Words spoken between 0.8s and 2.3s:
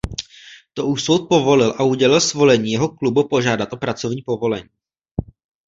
už soud povolil a udělil